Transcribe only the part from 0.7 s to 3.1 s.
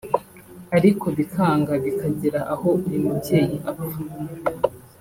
ariko bikanga bikagera aho uyu